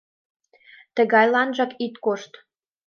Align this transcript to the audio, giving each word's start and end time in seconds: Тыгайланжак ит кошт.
Тыгайланжак 0.95 1.71
ит 1.85 1.95
кошт. 2.03 2.31